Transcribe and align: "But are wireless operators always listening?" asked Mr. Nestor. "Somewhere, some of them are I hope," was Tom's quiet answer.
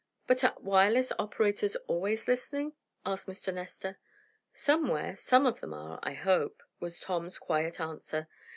"But 0.25 0.43
are 0.43 0.55
wireless 0.59 1.11
operators 1.19 1.75
always 1.85 2.27
listening?" 2.27 2.73
asked 3.05 3.27
Mr. 3.27 3.53
Nestor. 3.53 3.99
"Somewhere, 4.51 5.15
some 5.15 5.45
of 5.45 5.59
them 5.59 5.75
are 5.75 5.99
I 6.01 6.13
hope," 6.13 6.63
was 6.79 6.99
Tom's 6.99 7.37
quiet 7.37 7.79
answer. 7.79 8.27